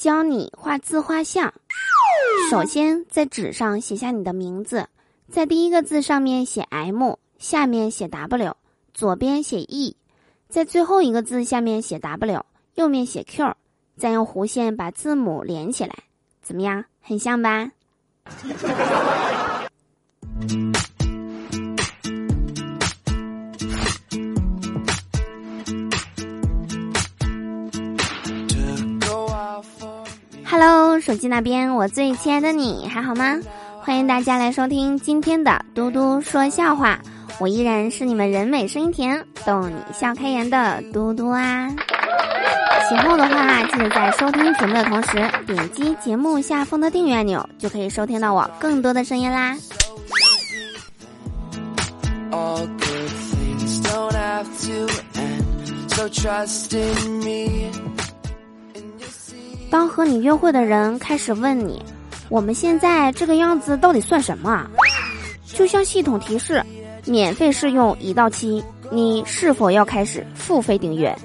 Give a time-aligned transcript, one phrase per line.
[0.00, 1.52] 教你画自画像。
[2.50, 4.88] 首先在纸上写下你的名字，
[5.28, 8.56] 在第一个字上面写 M，下面写 W，
[8.94, 9.98] 左边写 E，
[10.48, 13.54] 在最后一个字下面写 W，右面写 Q，
[13.98, 15.94] 再用弧线把字母连起来，
[16.40, 16.86] 怎么样？
[17.02, 17.70] 很像吧
[30.50, 33.38] ？Hello，手机那边，我最亲爱的你还好吗？
[33.82, 36.98] 欢迎大家来收听今天的嘟嘟说笑话，
[37.38, 41.68] 我依然是你们人美声音甜、逗你笑开颜的嘟嘟啊！
[42.88, 49.56] 喜欢我的话，记得在收听节目的同时点击节目下方的订阅按钮，就可以收听到我更多的声音啦。
[59.70, 61.80] 当和你约会的人开始问你，
[62.28, 64.68] 我们现在这个样子到底算什么？
[65.46, 66.60] 就像系统提示，
[67.06, 71.16] 免费试用已到期，你是否要开始付费订阅？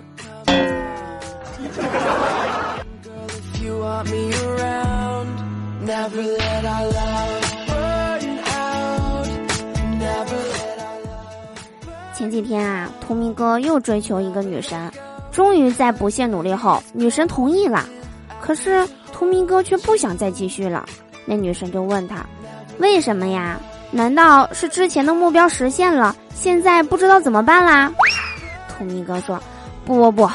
[12.13, 14.91] 前几天啊，图明哥又追求一个女神，
[15.31, 17.83] 终于在不懈努力后，女神同意了。
[18.45, 20.85] 可是图明哥却不想再继续了，
[21.25, 22.23] 那女神就问他
[22.77, 23.59] ：“为什么呀？
[23.89, 27.91] 难道是之前的目标实现了，现在不知道怎么办啦？”
[28.69, 29.41] 图明哥说
[29.83, 30.29] ：“不不不，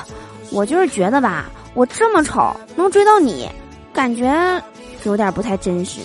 [0.50, 1.44] 我就是觉得吧，
[1.75, 3.48] 我这么丑能追到你，
[3.92, 4.61] 感觉
[5.05, 6.00] 有点不太真实。”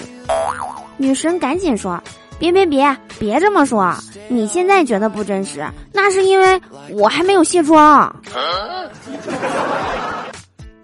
[0.98, 2.00] 女神赶紧说
[2.38, 3.96] ：“别别别，别这么说，
[4.28, 8.16] 你现在觉得不真实，那是因为我还没有卸妆。”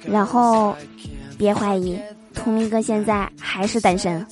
[0.04, 0.76] 然后。
[1.42, 2.00] 别怀疑，
[2.36, 4.24] 图明哥现在还是单身。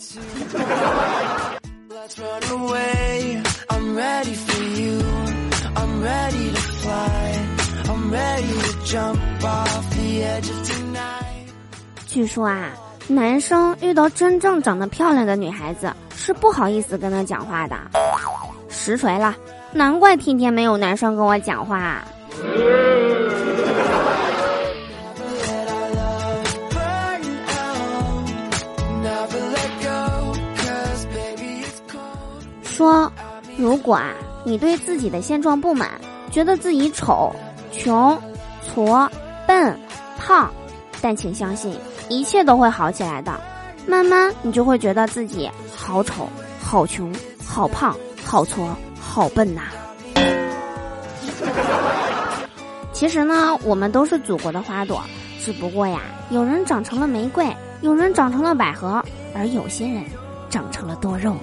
[12.05, 12.70] 据说啊，
[13.08, 17.76] 男生遇到真正长得漂亮的女孩子是不好意思跟她讲话的。
[18.70, 19.36] 实锤了，
[19.73, 22.03] 难怪天天没有男生跟我讲话。
[32.79, 33.11] 说，
[33.57, 34.13] 如果啊，
[34.45, 35.89] 你对自己的现状不满，
[36.31, 37.29] 觉得自己丑、
[37.73, 38.17] 穷、
[38.73, 39.09] 矬、
[39.45, 39.77] 笨、
[40.17, 40.49] 胖，
[41.01, 43.37] 但请相信，一切都会好起来的。
[43.85, 47.13] 慢慢，你就会觉得自己好丑、好穷、
[47.45, 49.63] 好胖、好矬、好笨呐。
[52.93, 55.03] 其实呢，我们都是祖国的花朵，
[55.41, 57.45] 只不过呀，有人长成了玫瑰，
[57.81, 59.03] 有人长成了百合，
[59.35, 60.01] 而有些人
[60.49, 61.35] 长成了多肉。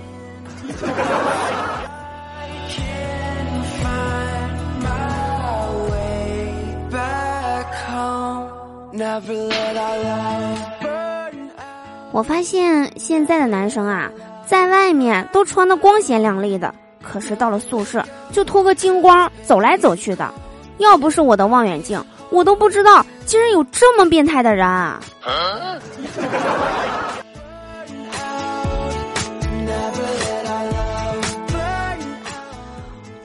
[12.12, 14.10] 我发现现在的男生啊，
[14.47, 18.03] 在外面都穿的光鲜亮丽的，可是到了宿舍
[18.33, 20.33] 就脱个精光走来走去的。
[20.78, 24.98] 要不是我的望远镜，我都不知道竟然有这么变态的人啊。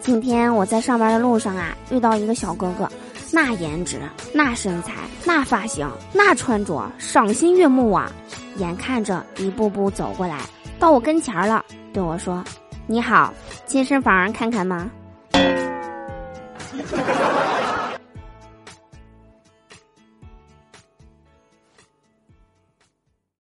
[0.02, 2.90] 今天我在上班的路上啊，遇到一个小哥哥，
[3.32, 4.02] 那颜值、
[4.34, 8.12] 那身材、那发型、那穿着，赏心悦目啊！
[8.58, 10.40] 眼看着一步步走过来，
[10.80, 11.64] 到我跟前了，
[11.94, 12.44] 对我说
[12.88, 13.32] ：“你好，
[13.68, 14.90] 健身房看看吗？”